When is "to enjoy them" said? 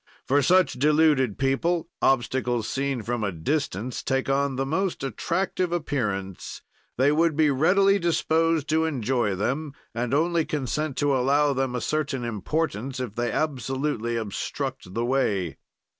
8.69-9.73